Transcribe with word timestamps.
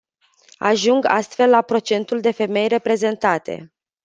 Ajung 0.57 1.05
astfel 1.05 1.49
la 1.49 1.61
procentul 1.61 2.19
de 2.21 2.31
femei 2.31 2.67
reprezentate. 2.67 3.71